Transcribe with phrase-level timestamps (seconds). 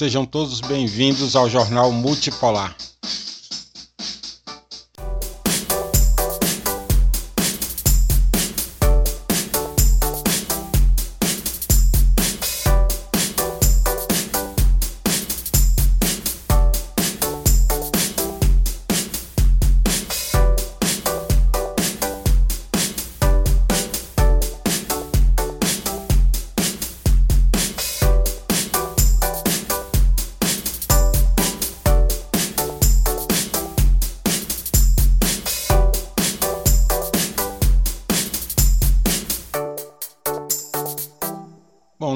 [0.00, 2.74] sejam todos bem-vindos ao Jornal Multipolar.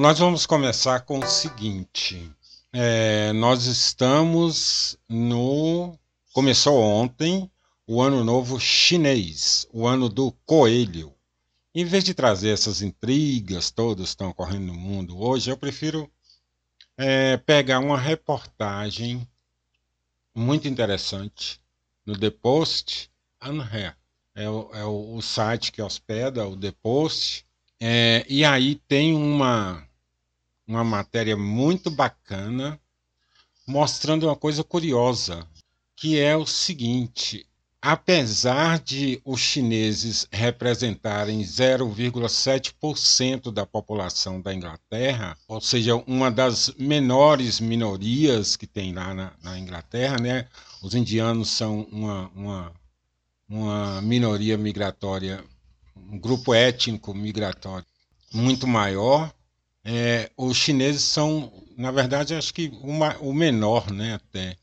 [0.04, 2.30] Nós vamos começar com o seguinte.
[2.70, 5.98] É, nós estamos no.
[6.30, 7.50] Começou ontem
[7.86, 11.14] o Ano Novo Chinês, o ano do coelho.
[11.74, 16.12] Em vez de trazer essas intrigas todas que estão ocorrendo no mundo hoje, eu prefiro
[16.98, 19.26] é, pegar uma reportagem
[20.34, 21.58] muito interessante
[22.04, 23.96] no The Post Anher.
[24.34, 27.46] É, o, é o, o site que hospeda o The Post
[27.80, 29.86] é, e aí tem uma,
[30.66, 32.80] uma matéria muito bacana
[33.66, 35.48] mostrando uma coisa curiosa,
[35.96, 37.46] que é o seguinte:
[37.80, 47.58] apesar de os chineses representarem 0,7% da população da Inglaterra, ou seja, uma das menores
[47.60, 50.48] minorias que tem lá na, na Inglaterra, né?
[50.82, 52.72] Os indianos são uma, uma,
[53.48, 55.42] uma minoria migratória
[55.96, 57.86] um grupo étnico migratório
[58.32, 59.32] muito maior.
[59.84, 64.14] É, os chineses são, na verdade, acho que uma, o menor, né?
[64.14, 64.56] Até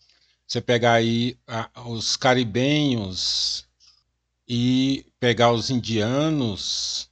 [0.48, 3.66] você pegar aí a, os caribenhos
[4.48, 7.10] e pegar os indianos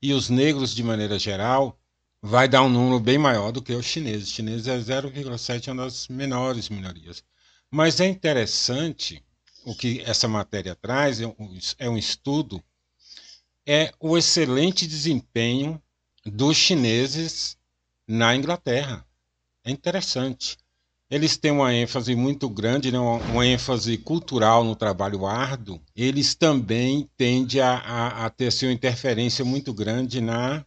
[0.00, 1.78] e os negros de maneira geral,
[2.22, 4.28] vai dar um número bem maior do que os chineses.
[4.28, 7.22] Os chineses é 0,7, é uma das menores minorias.
[7.70, 9.22] Mas é interessante
[9.64, 12.62] o que essa matéria traz, é um, é um estudo
[13.66, 15.80] é o excelente desempenho
[16.30, 17.56] dos chineses
[18.06, 19.04] na Inglaterra.
[19.64, 20.56] É interessante.
[21.10, 22.98] Eles têm uma ênfase muito grande, né?
[22.98, 25.80] uma, uma ênfase cultural no trabalho árduo.
[25.94, 30.64] Eles também tendem a, a, a ter sua interferência muito grande na,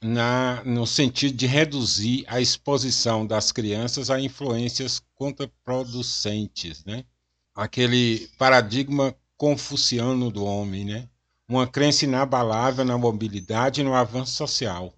[0.00, 6.84] na, no sentido de reduzir a exposição das crianças a influências contraproducentes.
[6.84, 7.04] Né?
[7.52, 11.08] Aquele paradigma confuciano do homem, né?
[11.48, 14.94] Uma crença inabalável na mobilidade e no avanço social.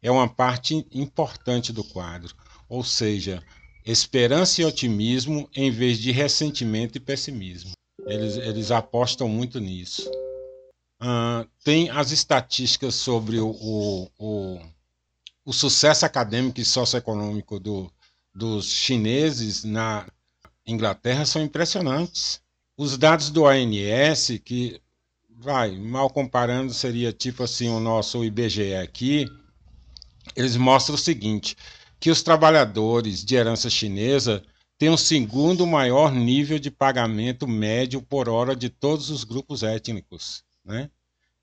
[0.00, 2.34] É uma parte importante do quadro,
[2.68, 3.42] ou seja,
[3.84, 7.72] esperança e otimismo em vez de ressentimento e pessimismo.
[8.06, 10.10] Eles, eles apostam muito nisso.
[11.64, 14.60] Tem as estatísticas sobre o, o, o,
[15.44, 17.92] o sucesso acadêmico e socioeconômico do,
[18.34, 20.08] dos chineses na
[20.66, 22.40] Inglaterra são impressionantes.
[22.76, 24.80] Os dados do ONS, que
[25.42, 29.26] vai, mal comparando, seria tipo assim o nosso IBGE aqui.
[30.36, 31.56] Eles mostram o seguinte:
[31.98, 34.44] que os trabalhadores de herança chinesa
[34.78, 40.44] têm o segundo maior nível de pagamento médio por hora de todos os grupos étnicos.
[40.64, 40.88] Né?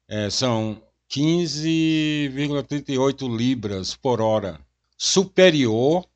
[0.07, 4.61] É, são 15,38 libras por hora,
[4.97, 6.07] superior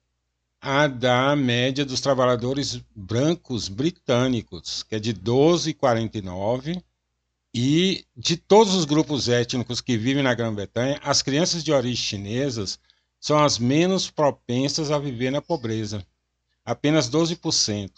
[0.62, 6.82] à da média dos trabalhadores brancos britânicos, que é de 12,49
[7.54, 12.80] e de todos os grupos étnicos que vivem na Grã-Bretanha, as crianças de origem chinesas
[13.20, 16.06] são as menos propensas a viver na pobreza,
[16.66, 17.92] apenas 12%.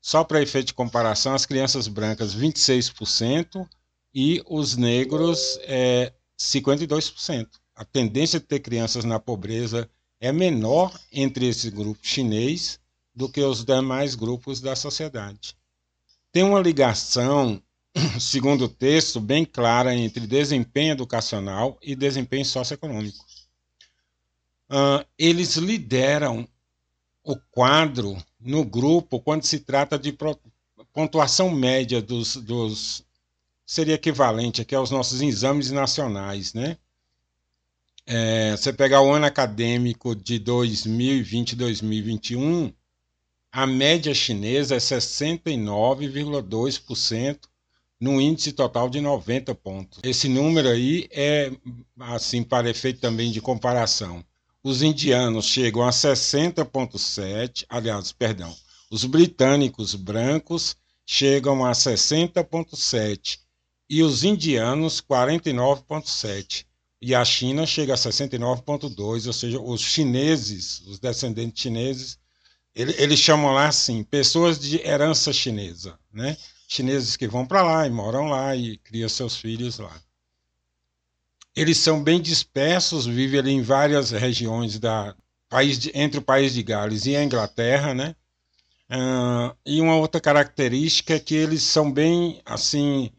[0.00, 3.68] Só para efeito de comparação, as crianças brancas 26%
[4.14, 7.48] e os negros é, 52%.
[7.74, 12.80] A tendência de ter crianças na pobreza é menor entre esse grupo chinês
[13.14, 15.56] do que os demais grupos da sociedade.
[16.32, 17.62] Tem uma ligação
[18.20, 23.24] segundo o texto, bem clara entre desempenho educacional e desempenho socioeconômico.
[24.68, 26.46] Uh, eles lideram
[27.22, 30.16] o quadro no grupo quando se trata de
[30.92, 33.04] pontuação média dos, dos
[33.64, 36.76] seria equivalente aqui aos nossos exames nacionais, né?
[38.08, 42.72] É, você pegar o ano acadêmico de 2020-2021,
[43.50, 47.36] a média chinesa é 69,2%
[48.00, 50.00] num índice total de 90 pontos.
[50.02, 51.50] Esse número aí é,
[51.98, 54.24] assim, para efeito também de comparação.
[54.62, 58.54] Os indianos chegam a 60,7, aliás, perdão,
[58.90, 63.38] os britânicos brancos chegam a 60,7
[63.88, 66.64] e os indianos 49,7.
[67.00, 72.18] e a China chega a 69,2, ou seja, os chineses, os descendentes chineses,
[72.74, 76.36] eles chamam lá assim, pessoas de herança chinesa, né?
[76.68, 79.94] Chineses que vão para lá e moram lá e criam seus filhos lá.
[81.54, 85.14] Eles são bem dispersos, vivem ali em várias regiões da
[85.48, 88.14] país de, entre o país de Gales e a Inglaterra, né?
[88.90, 93.10] Uh, e uma outra característica é que eles são bem assim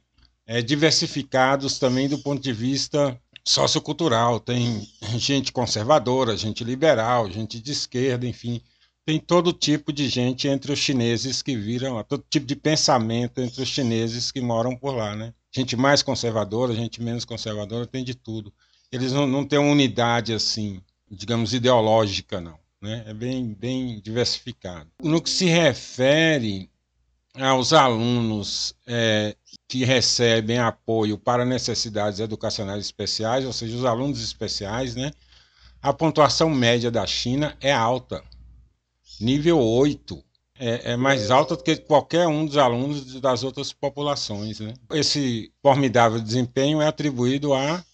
[0.45, 4.39] é, diversificados também do ponto de vista sociocultural.
[4.39, 8.61] Tem gente conservadora, gente liberal, gente de esquerda, enfim.
[9.07, 13.63] Tem todo tipo de gente entre os chineses que viram, todo tipo de pensamento entre
[13.63, 15.33] os chineses que moram por lá, né?
[15.49, 18.53] Gente mais conservadora, gente menos conservadora, tem de tudo.
[18.91, 23.05] Eles não, não têm uma unidade assim, digamos, ideológica, não né?
[23.07, 24.89] é bem, bem diversificado.
[25.01, 26.69] No que se refere
[27.33, 29.37] aos alunos é,
[29.69, 35.11] que recebem apoio para necessidades educacionais especiais, ou seja, os alunos especiais, né?
[35.81, 38.21] a pontuação média da China é alta,
[39.19, 40.23] nível 8.
[40.59, 44.59] É, é, mais alta do que qualquer um dos alunos das outras populações.
[44.59, 44.73] Né?
[44.91, 47.85] Esse formidável desempenho é atribuído a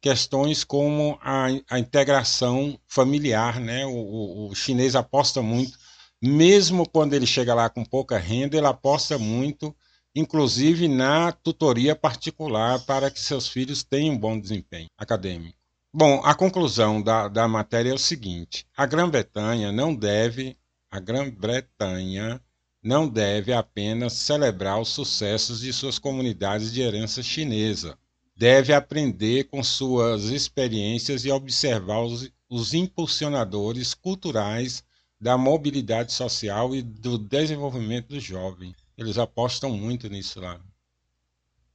[0.00, 3.84] questões como a, a integração familiar, né?
[3.86, 5.76] O, o, o, chinês aposta muito,
[6.22, 9.74] mesmo quando ele chega lá com pouca renda, ele aposta muito,
[10.14, 15.58] inclusive na tutoria particular para que seus filhos tenham um bom desempenho acadêmico.
[15.98, 20.54] Bom, a conclusão da, da matéria é o seguinte: a Grã-Bretanha não deve,
[20.90, 22.38] a Grã-Bretanha
[22.82, 27.96] não deve apenas celebrar os sucessos de suas comunidades de herança chinesa
[28.36, 34.84] deve aprender com suas experiências e observar os, os impulsionadores culturais
[35.18, 38.76] da mobilidade social e do desenvolvimento do jovem.
[38.98, 40.60] Eles apostam muito nisso lá.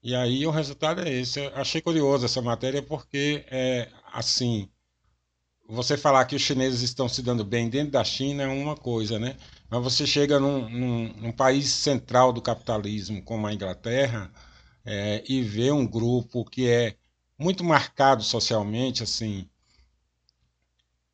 [0.03, 1.39] E aí o resultado é esse.
[1.39, 4.69] Eu achei curioso essa matéria porque é assim.
[5.69, 9.17] Você falar que os chineses estão se dando bem dentro da China é uma coisa,
[9.19, 9.37] né?
[9.69, 14.31] Mas você chega num, num, num país central do capitalismo, como a Inglaterra,
[14.85, 16.95] é, e ver um grupo que é
[17.37, 19.47] muito marcado socialmente, assim,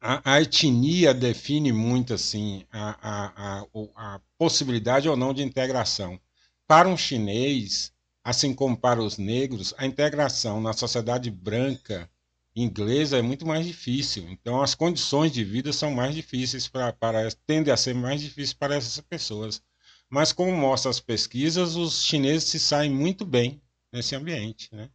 [0.02, 6.20] a, a etnia define muito assim a, a, a, a possibilidade ou não de integração.
[6.68, 7.94] Para um chinês,
[8.28, 12.10] assim como para os negros, a integração na sociedade branca
[12.54, 14.28] inglesa é muito mais difícil.
[14.30, 18.52] Então, as condições de vida são mais difíceis para, para tendem a ser mais difíceis
[18.52, 19.62] para essas pessoas.
[20.10, 23.62] Mas, como mostram as pesquisas, os chineses se saem muito bem
[23.94, 24.68] nesse ambiente.
[24.76, 24.90] Né?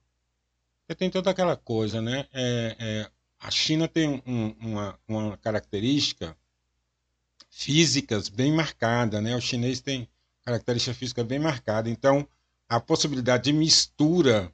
[0.80, 2.26] Porque tem toda aquela coisa, né?
[2.34, 6.36] É, é, a China tem um, uma, uma característica
[7.48, 9.34] físicas bem marcada, né?
[9.34, 10.06] O chinês tem
[10.42, 11.88] característica física bem marcada.
[11.88, 12.28] Então,
[12.72, 14.50] a possibilidade de mistura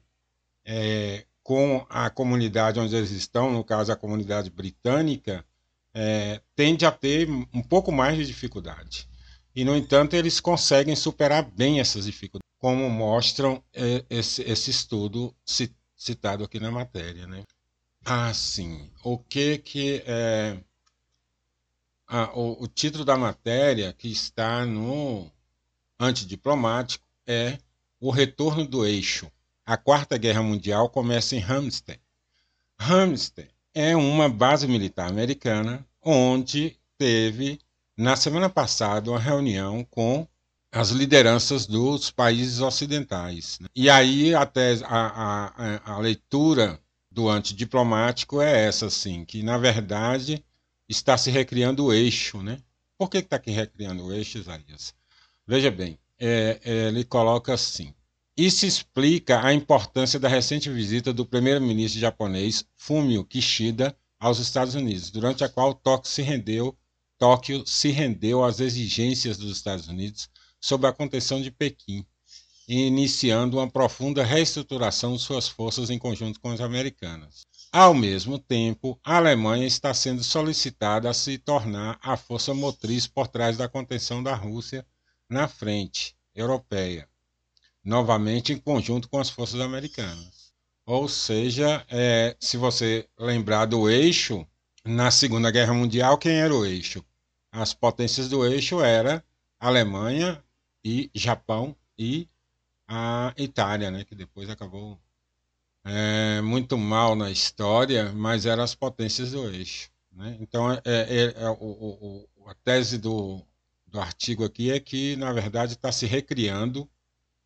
[0.65, 5.45] é, com a comunidade onde eles estão, no caso a comunidade britânica,
[5.93, 9.07] é, tende a ter um pouco mais de dificuldade.
[9.55, 15.33] E, no entanto, eles conseguem superar bem essas dificuldades, como mostram é, esse, esse estudo
[15.95, 17.25] citado aqui na matéria.
[17.25, 17.43] Né?
[18.03, 18.91] Ah, sim.
[19.01, 20.57] O que que é...
[22.05, 25.31] Ah, o, o título da matéria que está no
[25.97, 27.57] antidiplomático é
[27.99, 29.29] O Retorno do Eixo.
[29.65, 31.99] A Quarta Guerra Mundial começa em Hampstead.
[32.79, 37.59] Hampstead é uma base militar americana onde teve
[37.97, 40.25] na semana passada uma reunião com
[40.71, 43.59] as lideranças dos países ocidentais.
[43.59, 43.67] Né?
[43.75, 45.51] E aí até a,
[45.85, 46.79] a, a leitura
[47.11, 50.43] do antidiplomático é essa, assim, que na verdade
[50.87, 52.41] está se recriando o eixo.
[52.41, 52.59] Né?
[52.97, 54.93] Por que está recriando o eixo, Isaías?
[55.45, 57.93] Veja bem, é, é, ele coloca assim.
[58.35, 65.09] Isso explica a importância da recente visita do primeiro-ministro japonês Fumio Kishida aos Estados Unidos,
[65.09, 66.77] durante a qual Tóquio se rendeu
[67.19, 70.29] Tóquio se rendeu às exigências dos Estados Unidos
[70.61, 72.05] sob a contenção de Pequim,
[72.65, 77.45] iniciando uma profunda reestruturação de suas forças em conjunto com as americanas.
[77.73, 83.27] Ao mesmo tempo, a Alemanha está sendo solicitada a se tornar a força motriz por
[83.27, 84.85] trás da contenção da Rússia
[85.29, 87.07] na frente europeia,
[87.83, 90.51] novamente em conjunto com as forças americanas.
[90.85, 94.45] Ou seja, é, se você lembrar do eixo,
[94.83, 97.05] na Segunda Guerra Mundial, quem era o eixo?
[97.51, 99.23] as potências do eixo era
[99.59, 100.43] Alemanha
[100.83, 102.27] e Japão e
[102.87, 104.99] a Itália, né, que depois acabou
[105.83, 109.89] é, muito mal na história, mas eram as potências do eixo.
[110.11, 110.37] Né?
[110.39, 113.41] Então, é, é, é o, o, a tese do,
[113.91, 116.89] do artigo aqui é que, na verdade, está se recriando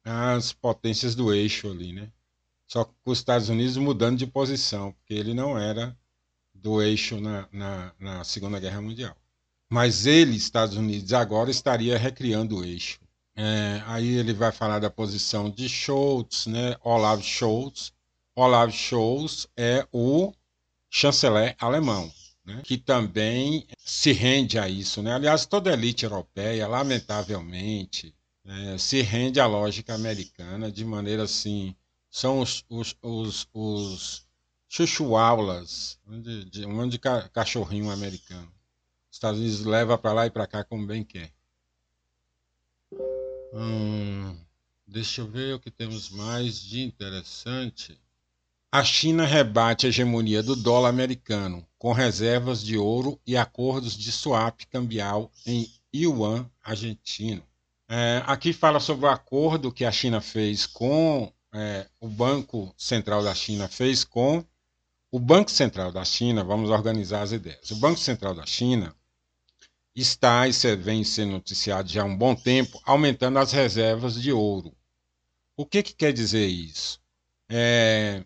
[0.04, 2.12] as potências do eixo ali, né?
[2.68, 5.96] Só que os Estados Unidos mudando de posição, porque ele não era
[6.54, 9.16] do eixo na, na, na Segunda Guerra Mundial.
[9.70, 13.00] Mas ele, Estados Unidos, agora estaria recriando o eixo.
[13.36, 16.76] É, aí ele vai falar da posição de Scholz, né?
[16.84, 17.94] Olaf Scholz.
[18.36, 20.34] Olaf Scholz é o
[20.90, 22.12] chanceler alemão
[22.46, 25.02] né, que também se rende a isso.
[25.02, 25.14] Né?
[25.14, 31.76] Aliás, toda elite europeia, lamentavelmente, é, se rende à lógica americana de maneira assim.
[32.10, 34.28] São os, os, os, os
[36.50, 38.52] de, um monte de cachorrinho americano.
[39.10, 41.32] Os Estados Unidos leva para lá e para cá como bem quer.
[43.54, 44.36] Hum,
[44.88, 48.00] deixa eu ver o que temos mais de interessante.
[48.74, 54.12] A China rebate a hegemonia do dólar americano, com reservas de ouro e acordos de
[54.12, 57.44] swap cambial em yuan argentino.
[57.88, 63.24] É, aqui fala sobre o acordo que a China fez com é, o Banco Central
[63.24, 64.44] da China fez com
[65.12, 66.44] o Banco Central da China.
[66.44, 67.70] Vamos organizar as ideias.
[67.70, 68.96] O Banco Central da China
[69.96, 74.76] está, e vem sendo noticiado já há um bom tempo, aumentando as reservas de ouro.
[75.56, 77.00] O que, que quer dizer isso?
[77.48, 78.26] É,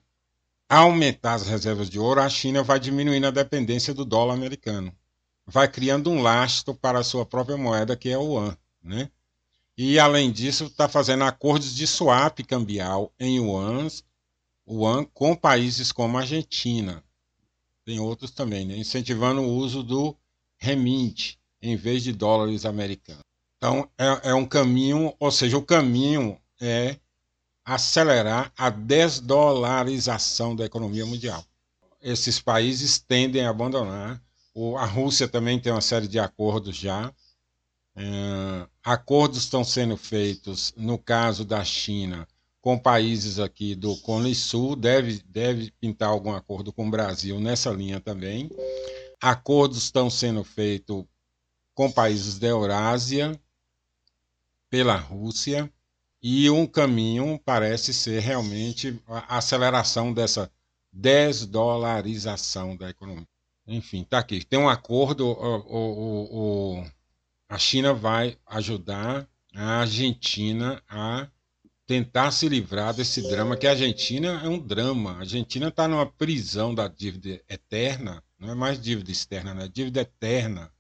[0.69, 4.93] aumentar as reservas de ouro, a China vai diminuindo a dependência do dólar americano.
[5.45, 8.57] Vai criando um lastro para a sua própria moeda, que é o yuan.
[8.83, 9.09] Né?
[9.77, 14.03] E, além disso, está fazendo acordos de swap cambial em yuans,
[14.69, 17.03] yuan com países como a Argentina.
[17.85, 18.75] Tem outros também, né?
[18.75, 20.17] incentivando o uso do
[20.57, 23.23] remint em vez de dólares americanos.
[23.57, 26.97] Então, é, é um caminho, ou seja, o caminho é
[27.67, 31.43] acelerar a desdolarização da economia mundial.
[32.01, 34.21] Esses países tendem a abandonar.
[34.77, 37.13] a Rússia também tem uma série de acordos já.
[37.93, 42.25] É, acordos estão sendo feitos, no caso da China,
[42.61, 47.69] com países aqui do Cone Sul, deve, deve pintar algum acordo com o Brasil nessa
[47.69, 48.49] linha também.
[49.19, 51.03] Acordos estão sendo feitos
[51.75, 53.37] com países da Eurásia,
[54.69, 55.69] pela Rússia,
[56.21, 60.51] e um caminho parece ser realmente a aceleração dessa
[60.91, 63.27] desdolarização da economia.
[63.67, 64.43] Enfim, está aqui.
[64.43, 66.85] Tem um acordo, o, o, o,
[67.49, 71.27] a China vai ajudar a Argentina a
[71.85, 75.13] tentar se livrar desse drama, que a Argentina é um drama.
[75.13, 79.69] A Argentina está numa prisão da dívida eterna, não é mais dívida externa, né?
[79.71, 80.71] dívida eterna,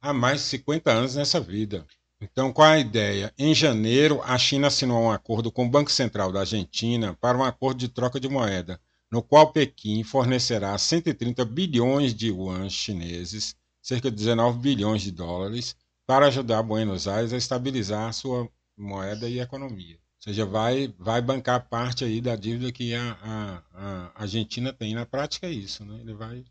[0.00, 1.86] há mais de 50 anos nessa vida.
[2.24, 3.34] Então, qual a ideia?
[3.38, 7.44] Em janeiro, a China assinou um acordo com o Banco Central da Argentina para um
[7.44, 14.10] acordo de troca de moeda, no qual Pequim fornecerá 130 bilhões de yuans chineses, cerca
[14.10, 15.76] de 19 bilhões de dólares,
[16.06, 19.96] para ajudar Buenos Aires a estabilizar a sua moeda e economia.
[19.96, 24.94] Ou seja, vai, vai bancar parte aí da dívida que a, a, a Argentina tem.
[24.94, 26.00] Na prática é isso, né?
[26.00, 26.42] Ele vai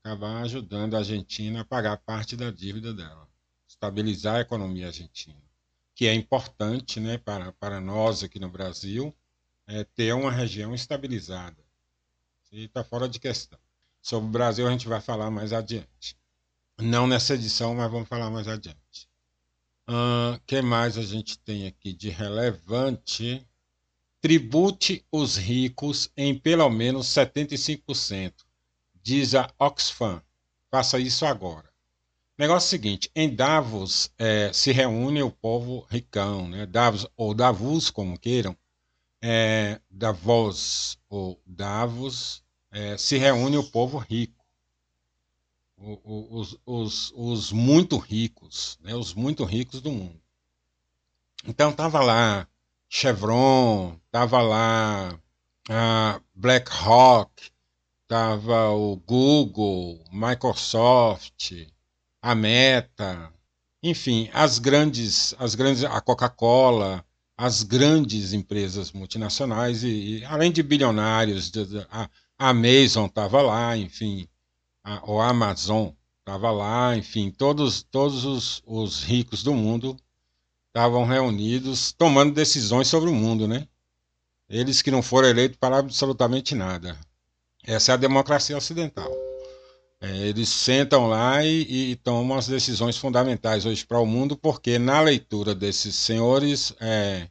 [0.00, 3.26] acabar ajudando a Argentina a pagar parte da dívida dela
[3.68, 5.40] estabilizar a economia argentina,
[5.94, 9.14] que é importante né, para, para nós aqui no Brasil
[9.66, 11.56] é, ter uma região estabilizada.
[12.52, 13.58] Está fora de questão.
[14.00, 16.16] Sobre o Brasil a gente vai falar mais adiante.
[16.78, 19.08] Não nessa edição, mas vamos falar mais adiante.
[19.88, 23.46] O que mais a gente tem aqui de relevante?
[24.20, 28.32] Tribute os ricos em pelo menos 75%,
[29.02, 30.22] diz a Oxfam.
[30.70, 31.65] Faça isso agora.
[32.38, 36.66] Negócio é seguinte, em Davos é, se reúne o povo ricão, né?
[36.66, 38.54] Davos, ou Davos, como queiram,
[39.22, 44.44] é, Davos ou Davos, é, se reúne o povo rico,
[45.78, 48.94] o, o, os, os, os, muito ricos, né?
[48.94, 50.20] os muito ricos do mundo.
[51.46, 52.46] Então tava lá
[52.86, 55.18] Chevron, tava lá
[55.70, 57.50] a BlackRock,
[58.06, 61.52] tava o Google, Microsoft,
[62.26, 63.32] a Meta,
[63.80, 67.04] enfim, as grandes, as grandes, a Coca-Cola,
[67.36, 71.52] as grandes empresas multinacionais e, e além de bilionários,
[71.88, 74.26] a, a Amazon estava lá, enfim,
[74.82, 79.96] a, Amazon estava lá, enfim, todos, todos os, os ricos do mundo
[80.66, 83.68] estavam reunidos tomando decisões sobre o mundo, né?
[84.48, 86.98] Eles que não foram eleitos para absolutamente nada.
[87.62, 89.25] Essa é a democracia ocidental.
[90.06, 94.78] É, eles sentam lá e, e, tomam as decisões fundamentais hoje para o mundo, porque
[94.78, 97.28] na leitura desses senhores, é,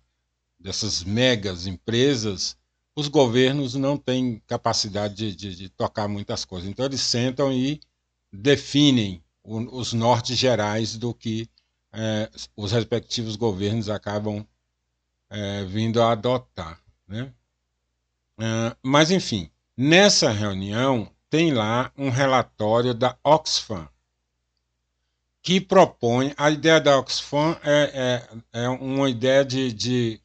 [0.59, 2.57] dessas megas empresas,
[2.93, 6.69] os governos não têm capacidade de, de, de, tocar muitas coisas.
[6.69, 7.79] Então eles sentam e
[8.31, 11.47] definem o, os nortes gerais do que
[11.93, 14.45] é, os respectivos governos acabam
[15.29, 16.81] é, vindo a adotar.
[17.07, 17.31] Né?
[18.37, 23.89] Uh, mas, enfim, nessa reunião tem lá um relatório da Oxfam,
[25.41, 26.33] que propõe.
[26.37, 28.23] A ideia da Oxfam é,
[28.53, 30.21] é, é uma ideia de, de,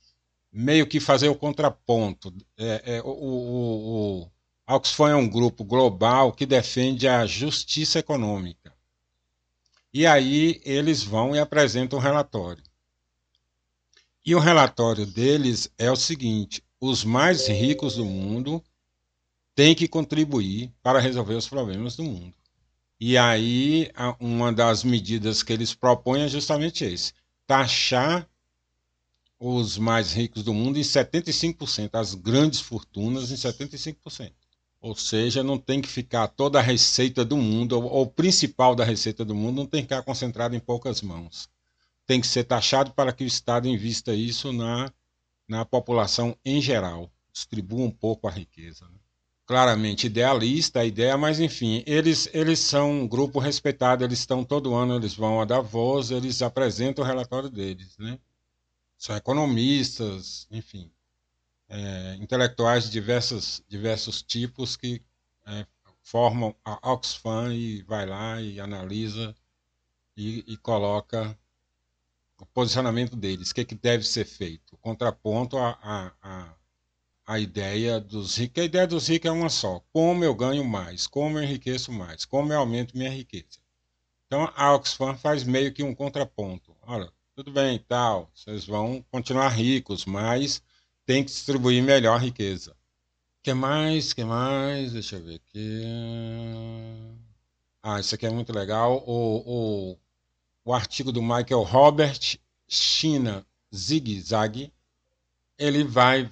[0.52, 2.33] meio que fazer o contraponto.
[2.57, 4.31] É, é o, o, o,
[4.64, 8.73] a Oxfam é um grupo global que defende a justiça econômica.
[9.93, 12.62] E aí eles vão e apresentam um relatório.
[14.25, 18.62] E o relatório deles é o seguinte: os mais ricos do mundo
[19.54, 22.35] têm que contribuir para resolver os problemas do mundo.
[22.99, 27.14] E aí, uma das medidas que eles propõem é justamente esse:
[27.47, 28.28] taxar
[29.38, 34.33] os mais ricos do mundo em 75%, as grandes fortunas em 75%.
[34.83, 38.85] Ou seja, não tem que ficar toda a receita do mundo, ou o principal da
[38.85, 41.49] receita do mundo, não tem que ficar concentrado em poucas mãos.
[42.07, 44.92] Tem que ser taxado para que o Estado invista isso na,
[45.49, 48.87] na população em geral, distribua um pouco a riqueza.
[48.87, 49.00] Né?
[49.50, 54.76] Claramente idealista a ideia, mas enfim, eles, eles são um grupo respeitado, eles estão todo
[54.76, 58.16] ano, eles vão a Davos, eles apresentam o relatório deles, né?
[58.97, 60.88] São economistas, enfim,
[61.69, 65.02] é, intelectuais de diversos, diversos tipos que
[65.45, 65.66] é,
[66.00, 69.35] formam a Oxfam e vai lá e analisa
[70.16, 71.37] e, e coloca
[72.38, 76.54] o posicionamento deles, o que, que deve ser feito, contraponto a, a, a
[77.30, 78.60] a ideia dos ricos.
[78.60, 82.25] A ideia dos ricos é uma só: como eu ganho mais, como eu enriqueço mais,
[82.25, 83.60] como eu aumento minha riqueza.
[84.26, 86.76] Então a Oxfam faz meio que um contraponto.
[86.82, 90.60] Olha, tudo bem, tal, vocês vão continuar ricos, mas
[91.06, 92.76] tem que distribuir melhor a riqueza.
[93.44, 94.12] que mais?
[94.12, 94.92] que mais?
[94.92, 95.82] Deixa eu ver aqui.
[97.80, 99.04] Ah, isso aqui é muito legal.
[99.06, 99.99] O, o,
[100.64, 104.72] o artigo do Michael Robert, China Zig-Zag,
[105.56, 106.28] ele vai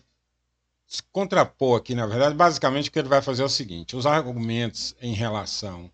[1.13, 4.95] contrapor aqui, na verdade, basicamente o que ele vai fazer é o seguinte: os argumentos
[5.01, 5.91] em relação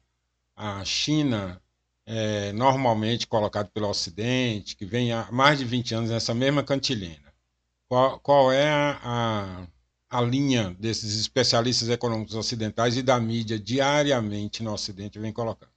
[0.57, 1.61] à China,
[2.07, 7.33] é, normalmente colocado pelo Ocidente, que vem há mais de 20 anos nessa mesma cantilena.
[7.89, 9.67] Qual, qual é a,
[10.11, 15.73] a, a linha desses especialistas econômicos ocidentais e da mídia diariamente no Ocidente vem colocando?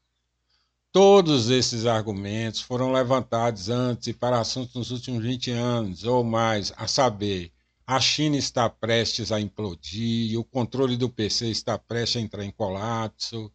[0.91, 6.73] Todos esses argumentos foram levantados antes e para assuntos nos últimos 20 anos ou mais,
[6.77, 7.51] a saber,
[7.89, 12.51] a China está prestes a implodir, o controle do PC está prestes a entrar em
[12.51, 13.49] colapso,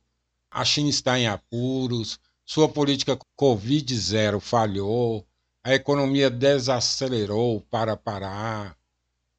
[0.51, 5.27] a China está em apuros, sua política Covid-0 falhou,
[5.63, 8.75] a economia desacelerou para parar,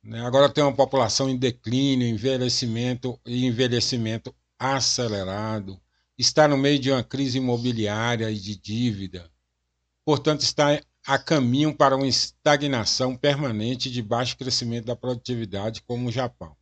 [0.03, 0.23] né?
[0.23, 5.81] agora tem uma população em declínio, envelhecimento e envelhecimento acelerado,
[6.15, 9.27] está no meio de uma crise imobiliária e de dívida,
[10.05, 16.11] portanto está a caminho para uma estagnação permanente de baixo crescimento da produtividade, como o
[16.11, 16.55] Japão.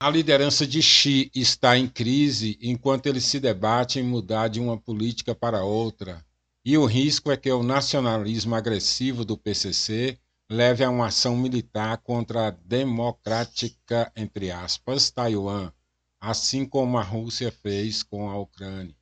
[0.00, 4.78] A liderança de Xi está em crise enquanto ele se debate em mudar de uma
[4.78, 6.24] política para outra,
[6.64, 10.18] e o risco é que o nacionalismo agressivo do PCC
[10.50, 15.72] leve a uma ação militar contra a democrática, entre aspas, Taiwan,
[16.20, 18.96] assim como a Rússia fez com a Ucrânia.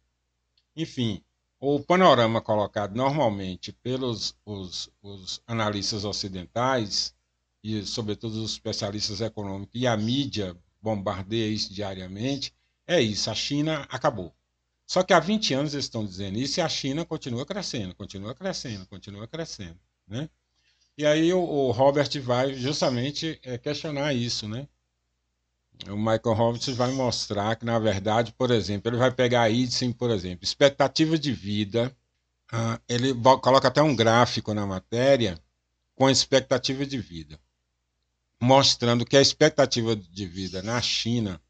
[0.77, 1.23] Enfim,
[1.59, 7.15] o panorama colocado normalmente pelos os, os analistas ocidentais,
[7.63, 12.55] e sobretudo os especialistas econômicos, e a mídia bombardeia isso diariamente,
[12.87, 14.35] é isso, a China acabou.
[14.87, 18.35] Só que há 20 anos eles estão dizendo isso e a China continua crescendo, continua
[18.35, 19.81] crescendo, continua crescendo.
[20.07, 20.31] Né?
[20.97, 24.69] E aí o, o Robert vai justamente é, questionar isso, né?
[25.89, 29.93] O Michael Roberts vai mostrar que, na verdade, por exemplo, ele vai pegar a Idsen,
[29.93, 31.95] por exemplo, expectativa de vida,
[32.53, 35.39] uh, ele coloca até um gráfico na matéria
[35.95, 37.39] com a expectativa de vida,
[38.41, 41.41] mostrando que a expectativa de vida na China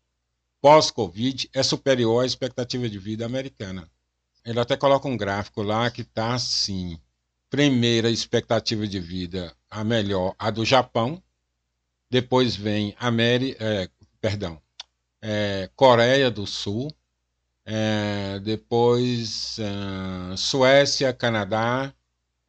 [0.61, 3.91] pós-Covid é superior à expectativa de vida americana.
[4.45, 6.99] Ele até coloca um gráfico lá que está assim:
[7.51, 11.23] primeira expectativa de vida, a melhor, a do Japão,
[12.09, 13.89] depois vem América, é,
[14.27, 14.61] perdão,
[15.23, 16.93] é, Coreia do Sul,
[17.65, 21.95] é, depois uh, Suécia, Canadá,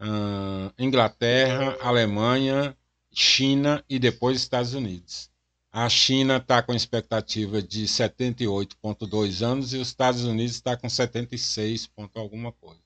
[0.01, 2.75] uh, Inglaterra, Alemanha,
[3.11, 5.29] China e depois Estados Unidos.
[5.71, 11.85] A China está com expectativa de 78,2 anos e os Estados Unidos está com 76
[11.85, 12.81] ponto alguma coisa.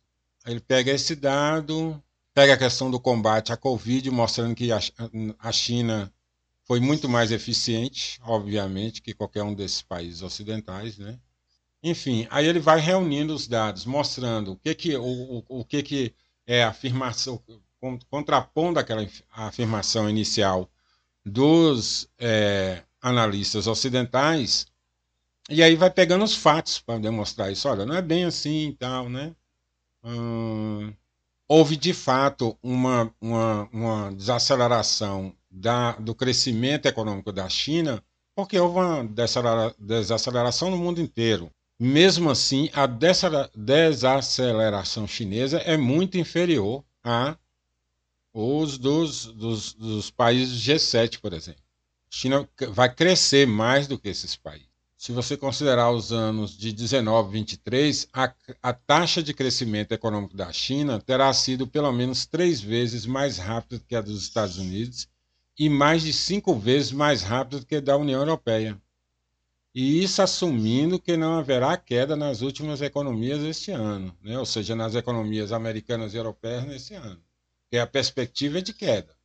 [0.46, 6.12] Ele pega esse dado, pega a questão do combate à Covid, mostrando que a China
[6.72, 11.20] foi muito mais eficiente, obviamente, que qualquer um desses países ocidentais, né?
[11.84, 16.16] Enfim, aí ele vai reunindo os dados, mostrando o que que o, o, que que
[16.48, 17.44] é a afirmação,
[18.10, 20.72] contrapondo aquela afirmação inicial
[21.26, 24.66] dos é, analistas ocidentais,
[25.50, 27.68] e aí vai pegando os fatos para demonstrar isso.
[27.68, 29.36] Olha, não é bem assim e tal, né?
[30.02, 30.94] Hum,
[31.50, 38.80] houve de fato uma, uma, uma desaceleração da, do crescimento econômico da China, porque houve
[38.80, 39.04] uma
[39.78, 41.52] desaceleração no mundo inteiro.
[41.78, 47.36] Mesmo assim, a desaceleração chinesa é muito inferior a
[48.34, 51.60] os dos, dos, dos países G7, por exemplo.
[51.60, 54.72] A China vai crescer mais do que esses países.
[54.96, 60.54] Se você considerar os anos de 19 23, a, a taxa de crescimento econômico da
[60.54, 65.10] China terá sido pelo menos três vezes mais rápida que a dos Estados Unidos
[65.62, 68.82] e mais de cinco vezes mais rápida que da União Europeia.
[69.76, 74.40] E isso assumindo que não haverá queda nas últimas economias este ano, né?
[74.40, 77.22] ou seja, nas economias americanas e europeias nesse ano.
[77.62, 79.16] Porque a perspectiva é de queda.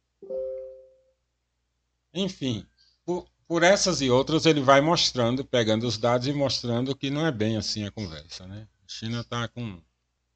[2.12, 2.66] Enfim,
[3.03, 7.27] por, por, essas e outras ele vai mostrando, pegando os dados e mostrando que não
[7.27, 8.46] é bem assim a conversa.
[8.46, 8.68] Né?
[8.85, 9.81] A China está com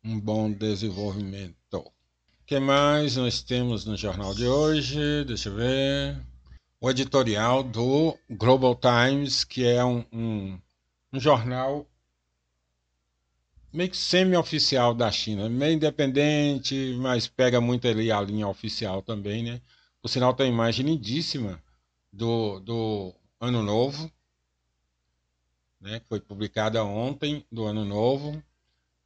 [0.02, 1.59] um bom desenvolvimento.
[2.50, 5.24] Que mais nós temos no jornal de hoje?
[5.24, 6.20] Deixa eu ver
[6.80, 10.58] o editorial do Global Times, que é um, um,
[11.12, 11.86] um jornal
[13.72, 19.44] meio que semi-oficial da China, meio independente, mas pega muito ali a linha oficial também,
[19.44, 19.60] né?
[20.02, 21.62] O sinal tem imagem lindíssima
[22.12, 24.10] do, do Ano Novo,
[25.80, 26.02] né?
[26.08, 28.42] Foi publicada ontem do Ano Novo.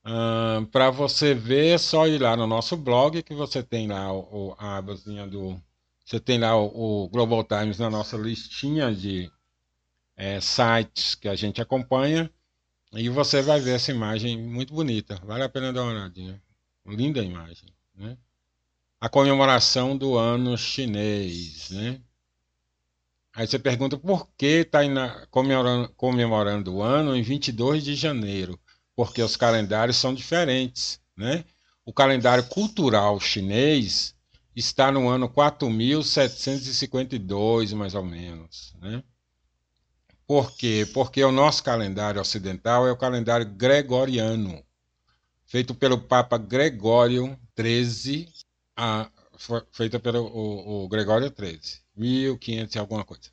[0.04, 4.12] Uh, Para você ver, é só ir lá no nosso blog que você tem lá
[4.12, 5.60] o, a abazinha do
[6.04, 9.30] você tem lá o, o Global Times na nossa listinha de
[10.16, 12.30] é, sites que a gente acompanha.
[12.92, 15.20] E você vai ver essa imagem muito bonita.
[15.24, 16.40] Vale a pena dar uma olhadinha.
[16.86, 17.68] Linda imagem.
[17.94, 18.16] Né?
[19.00, 21.70] A comemoração do ano chinês.
[21.70, 22.00] Né?
[23.32, 24.80] Aí você pergunta por que está
[25.28, 28.60] comemorando, comemorando o ano em 22 de janeiro.
[28.96, 31.00] Porque os calendários são diferentes.
[31.16, 31.44] Né?
[31.84, 34.14] O calendário cultural chinês
[34.54, 38.74] está no ano 4752, mais ou menos.
[38.80, 39.02] Né?
[40.26, 40.88] Por quê?
[40.94, 44.64] Porque o nosso calendário ocidental é o calendário gregoriano,
[45.44, 48.28] feito pelo Papa Gregório XIII,
[48.76, 49.10] a,
[49.72, 51.60] feito pelo o, o Gregório XIII,
[51.96, 53.30] 1500 e alguma coisa.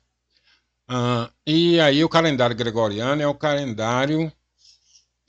[0.86, 4.30] Ah, e aí o calendário gregoriano é o calendário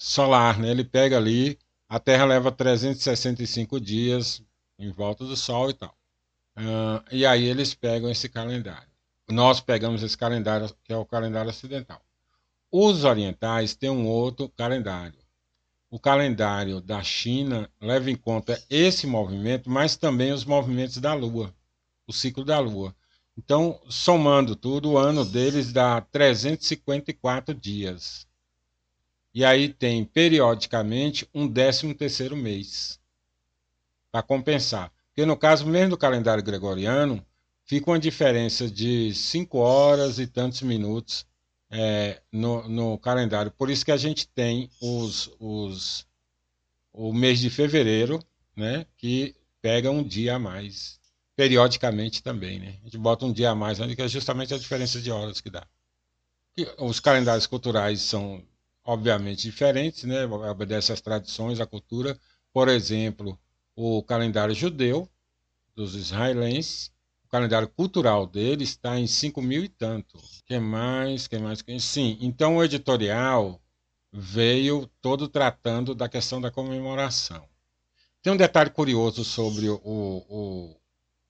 [0.03, 0.69] solar, né?
[0.69, 4.43] Ele pega ali, a Terra leva 365 dias
[4.77, 5.97] em volta do Sol e tal.
[6.57, 8.89] Uh, e aí eles pegam esse calendário.
[9.29, 12.01] Nós pegamos esse calendário, que é o calendário ocidental.
[12.69, 15.17] Os orientais têm um outro calendário.
[15.89, 21.55] O calendário da China leva em conta esse movimento, mas também os movimentos da Lua,
[22.05, 22.93] o ciclo da Lua.
[23.37, 28.27] Então, somando tudo, o ano deles dá 354 dias.
[29.33, 32.99] E aí tem periodicamente um décimo terceiro mês
[34.11, 34.91] para compensar.
[35.07, 37.25] Porque no caso mesmo do calendário gregoriano,
[37.65, 41.25] fica uma diferença de 5 horas e tantos minutos
[41.69, 43.51] é, no, no, calendário.
[43.51, 46.07] Por isso que a gente tem os, os,
[46.91, 48.19] o mês de fevereiro,
[48.55, 50.99] né, que pega um dia a mais,
[51.35, 52.59] periodicamente também.
[52.59, 52.75] Né?
[52.81, 55.49] A gente bota um dia a mais, que é justamente a diferença de horas que
[55.49, 55.65] dá.
[56.77, 58.43] Os calendários culturais são,
[58.83, 60.25] obviamente, diferentes, né?
[60.25, 62.17] obedecem às tradições, à cultura.
[62.51, 63.37] Por exemplo,
[63.75, 65.09] o calendário judeu
[65.75, 66.91] dos israelenses,
[67.25, 70.19] o calendário cultural dele está em 5 mil e tanto.
[70.45, 71.27] que mais?
[71.27, 71.63] que mais?
[71.79, 73.59] Sim, então o editorial
[74.11, 77.47] veio todo tratando da questão da comemoração.
[78.21, 80.75] Tem um detalhe curioso sobre o, o,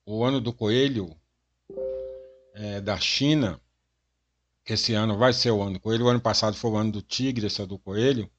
[0.04, 1.16] o ano do coelho
[2.54, 3.60] é, da China,
[4.72, 6.06] esse ano vai ser o ano do coelho.
[6.06, 8.30] O ano passado foi o ano do tigre, esse é do coelho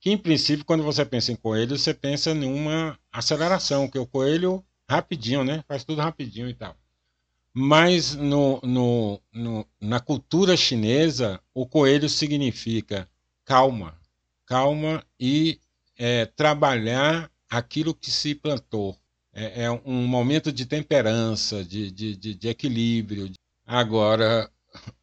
[0.00, 4.64] que em princípio, quando você pensa em coelho, você pensa numa aceleração, que o coelho
[4.88, 5.64] rapidinho, né?
[5.66, 6.76] Faz tudo rapidinho e tal.
[7.52, 13.08] Mas no, no, no, na cultura chinesa, o coelho significa
[13.44, 13.98] calma,
[14.44, 15.58] calma e
[15.96, 18.96] é, trabalhar aquilo que se plantou.
[19.32, 23.32] É, é, um momento de temperança, de, de, de, de equilíbrio.
[23.66, 24.50] Agora,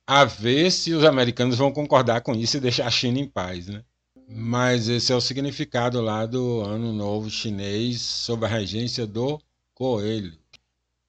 [0.05, 3.67] a ver se os americanos vão concordar com isso e deixar a China em paz,
[3.67, 3.83] né?
[4.27, 9.39] Mas esse é o significado lá do Ano Novo Chinês sob a regência do
[9.73, 10.37] Coelho.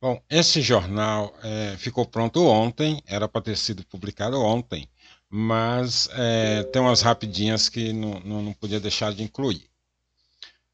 [0.00, 4.86] Bom, esse jornal é, ficou pronto ontem, era para ter sido publicado ontem,
[5.30, 9.64] mas é, tem umas rapidinhas que não, não, não podia deixar de incluir.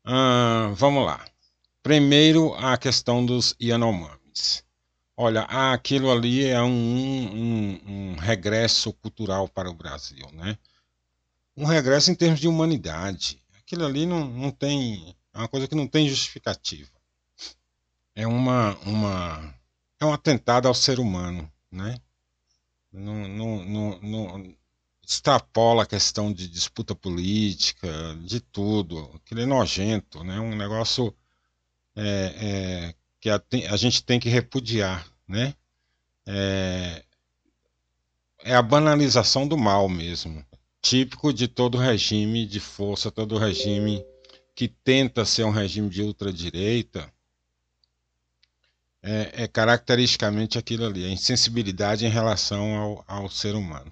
[0.05, 1.25] Ah, vamos lá.
[1.83, 4.65] Primeiro, a questão dos Yanomamis.
[5.21, 10.57] Olha, aquilo ali é um, um, um, regresso cultural para o Brasil, né?
[11.55, 13.43] Um regresso em termos de humanidade.
[13.59, 15.15] Aquilo ali não, não tem.
[15.35, 16.91] É uma coisa que não tem justificativa.
[18.15, 19.55] É uma, uma
[20.01, 21.99] é um atentado ao ser humano, né?
[22.91, 24.57] Não, não, não, não
[25.07, 27.89] extrapola a questão de disputa política,
[28.25, 29.11] de tudo.
[29.15, 30.41] Aquilo é nojento, né?
[30.41, 31.15] Um negócio
[31.95, 35.55] é, é, que a, a, gente tem que repudiar, né?
[36.27, 37.05] É,
[38.41, 40.45] é a banalização do mal mesmo,
[40.83, 44.05] típico de todo regime de força, todo regime
[44.55, 47.11] que tenta ser um regime de ultradireita,
[49.03, 53.91] é, é caracteristicamente aquilo ali, a insensibilidade em relação ao, ao ser humano.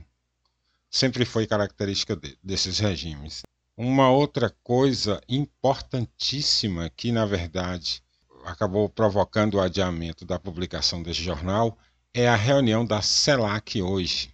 [0.91, 3.43] Sempre foi característica de, desses regimes.
[3.77, 8.03] Uma outra coisa importantíssima que, na verdade,
[8.49, 11.77] acabou provocando o adiamento da publicação desse jornal
[12.15, 14.33] é a reunião da CELAC hoje.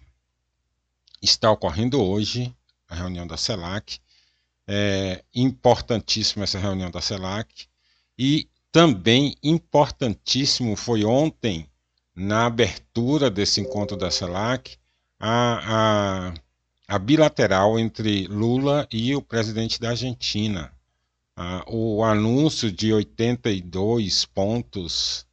[1.21, 2.55] Está ocorrendo hoje
[2.87, 3.99] a reunião da CELAC.
[4.67, 7.67] É importantíssima essa reunião da CELAC.
[8.17, 11.69] E também importantíssimo foi ontem,
[12.15, 14.77] na abertura desse encontro da CELAC,
[15.19, 16.33] a, a,
[16.87, 20.74] a bilateral entre Lula e o presidente da Argentina.
[21.67, 25.25] O anúncio de 82 pontos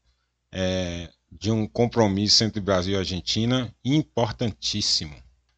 [0.50, 5.14] é, de um compromisso entre Brasil e Argentina importantíssimo.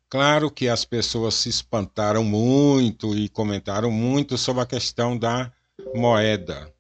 [0.09, 5.51] Claro que as pessoas se espantaram muito e comentaram muito sobre a questão da
[5.95, 6.73] moeda.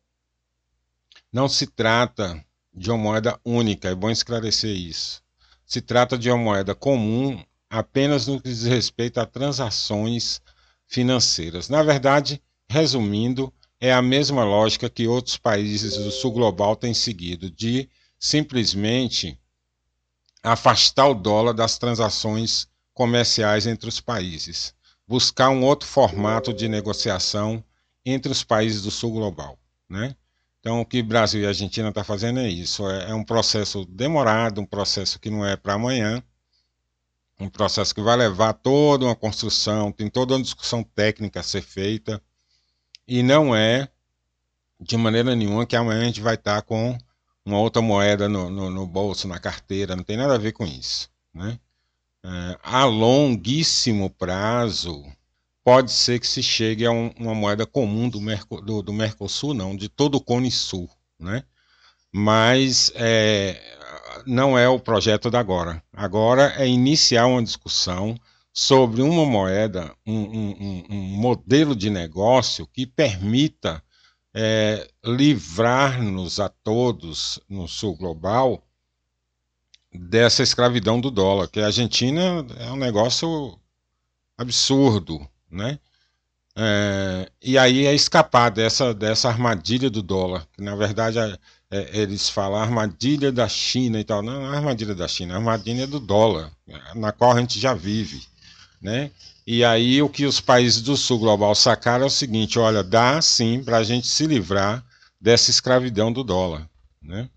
[1.33, 5.23] Não se trata de uma moeda única, é bom esclarecer isso.
[5.67, 10.41] Se trata de uma moeda comum apenas no que diz respeito a transações
[10.87, 11.69] financeiras.
[11.69, 17.51] Na verdade, resumindo, é a mesma lógica que outros países do sul global têm seguido,
[17.51, 19.39] de simplesmente
[20.43, 24.75] afastar o dólar das transações comerciais entre os países,
[25.07, 27.63] buscar um outro formato de negociação
[28.05, 29.59] entre os países do sul global.
[29.89, 30.15] Né?
[30.61, 32.89] Então, o que Brasil e Argentina estão tá fazendo é isso.
[32.89, 36.23] É, é um processo demorado, um processo que não é para amanhã,
[37.39, 41.63] um processo que vai levar toda uma construção, tem toda uma discussão técnica a ser
[41.63, 42.23] feita,
[43.07, 43.89] e não é
[44.81, 46.99] de maneira nenhuma que amanhã a gente vai estar tá com
[47.45, 50.65] uma outra moeda no, no, no, bolso, na carteira, não tem nada a ver com
[50.67, 51.11] isso.
[51.33, 51.59] Né?
[52.25, 55.05] É, a longuíssimo prazo,
[55.63, 59.55] pode ser que se chegue a um, uma moeda comum do, Merco, do, do, Mercosul,
[59.55, 60.89] não, de todo o Cone Sul,
[61.19, 61.43] né?
[62.13, 63.61] Mas é,
[64.27, 65.83] não é o projeto da agora.
[65.93, 68.15] Agora é iniciar uma discussão
[68.57, 73.83] sobre uma moeda, um, um, um modelo de negócio que permita
[74.33, 78.65] é, livrar-nos a todos no sul global
[79.93, 83.59] dessa escravidão do dólar, que a Argentina é um negócio
[84.39, 85.81] absurdo, né?
[86.57, 91.39] É, e aí é escapar dessa, dessa armadilha do dólar, que na verdade é,
[91.69, 94.23] é, eles falam armadilha da China e tal.
[94.23, 96.53] Não, não é armadilha da China, é armadilha do dólar,
[96.95, 98.23] na qual a gente já vive.
[98.85, 99.11] Né?
[99.47, 103.23] E aí o que os países do sul global sacaram é o seguinte: olha, dá
[103.23, 104.85] sim para a gente se livrar
[105.19, 106.69] dessa escravidão do dólar.
[107.01, 107.31] Né?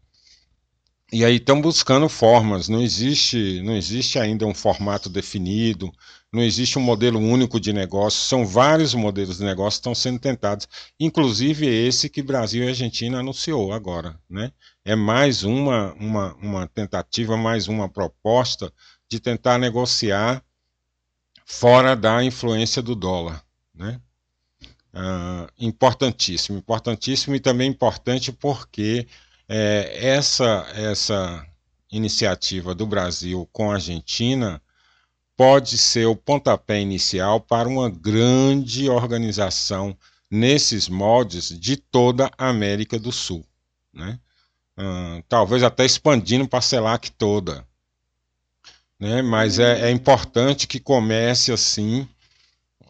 [1.09, 5.89] E aí estão buscando formas, não existe, não existe ainda um formato definido,
[6.33, 10.19] não existe um modelo único de negócio, são vários modelos de negócio que estão sendo
[10.19, 10.67] tentados,
[10.99, 14.19] inclusive esse que Brasil e Argentina anunciou agora.
[14.29, 14.51] Né?
[14.83, 18.69] É mais uma, uma, uma tentativa, mais uma proposta
[19.09, 20.43] de tentar negociar
[21.47, 23.41] fora da influência do dólar.
[23.73, 24.01] Né?
[24.93, 29.07] Uh, importantíssimo, importantíssimo e também importante porque
[29.47, 31.47] é, essa, essa
[31.89, 34.61] iniciativa do Brasil com a Argentina
[35.37, 39.97] pode ser o pontapé inicial para uma grande organização
[40.29, 43.45] nesses moldes de toda a América do Sul.
[43.93, 44.19] Né?
[44.77, 47.65] Hum, talvez até expandindo para a CELAC toda.
[48.99, 49.21] Né?
[49.21, 52.07] Mas é, é importante que comece assim,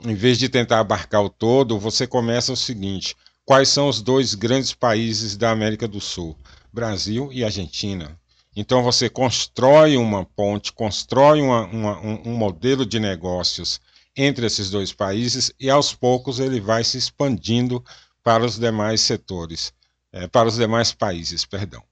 [0.05, 3.15] em vez de tentar abarcar o todo, você começa o seguinte:
[3.45, 6.37] quais são os dois grandes países da América do Sul?
[6.71, 8.17] Brasil e Argentina.
[8.55, 13.79] Então você constrói uma ponte, constrói uma, uma, um, um modelo de negócios
[14.15, 17.83] entre esses dois países e aos poucos ele vai se expandindo
[18.23, 19.71] para os demais setores,
[20.11, 21.83] é, para os demais países, perdão.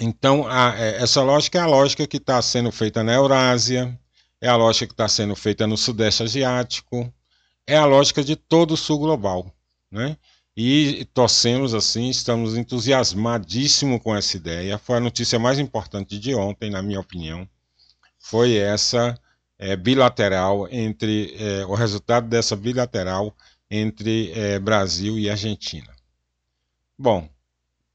[0.00, 3.98] Então, a, é, essa lógica é a lógica que está sendo feita na Eurásia,
[4.40, 7.12] é a lógica que está sendo feita no Sudeste Asiático,
[7.66, 9.52] é a lógica de todo o Sul global.
[9.90, 10.16] Né?
[10.60, 14.76] e torcemos assim, estamos entusiasmadíssimos com essa ideia.
[14.76, 17.48] Foi a notícia mais importante de ontem, na minha opinião,
[18.18, 19.16] foi essa
[19.56, 23.36] é, bilateral entre é, o resultado dessa bilateral
[23.70, 25.94] entre é, Brasil e Argentina.
[26.98, 27.28] Bom,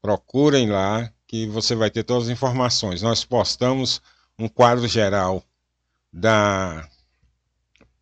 [0.01, 3.01] Procurem lá que você vai ter todas as informações.
[3.01, 3.99] Nós postamos
[4.37, 5.43] um quadro geral
[6.11, 6.87] da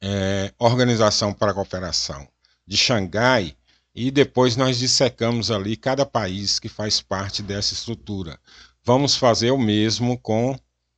[0.02, 2.28] é, Organização para a Cooperação
[2.68, 3.56] de Xangai
[3.94, 8.40] e depois nós dissecamos ali cada país que faz parte dessa estrutura.
[8.84, 10.58] Vamos fazer o mesmo com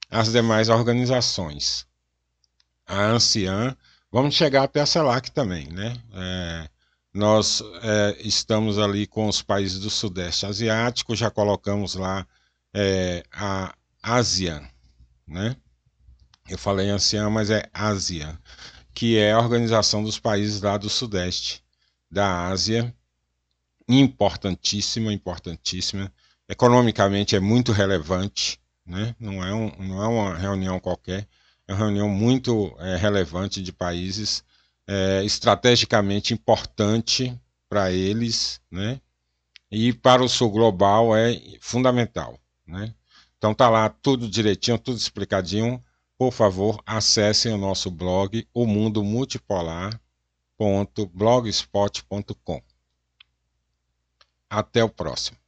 [0.10, 1.86] as demais organizações.
[2.86, 3.75] A ANSIAN
[4.13, 5.97] Vamos chegar até a CELAC também, né?
[6.13, 6.69] É,
[7.12, 12.23] nós é, estamos ali com os países do Sudeste Asiático, já colocamos lá
[12.71, 14.62] é, a ASEAN,
[15.27, 15.56] né?
[16.47, 18.38] Eu falei ASEAN, mas é ASEAN,
[18.93, 21.62] que é a organização dos países lá do Sudeste
[22.13, 22.95] da Ásia,
[23.89, 26.13] importantíssima, importantíssima.
[26.47, 29.15] Economicamente é muito relevante, né?
[29.19, 31.28] não, é um, não é uma reunião qualquer
[31.67, 34.43] é uma reunião muito é, relevante de países,
[34.88, 38.99] é, estrategicamente importante para eles, né?
[39.71, 42.93] E para o sul global é fundamental, né?
[43.38, 45.84] Então tá lá tudo direitinho, tudo explicadinho.
[46.17, 49.04] Por favor, acessem o nosso blog, o mundo
[50.60, 52.62] multipolar.blogspot.com.
[54.50, 55.42] Até o próximo.